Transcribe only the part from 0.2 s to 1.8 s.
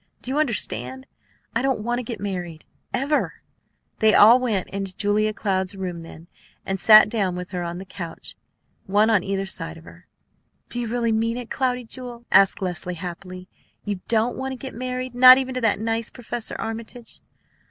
Do you understand? I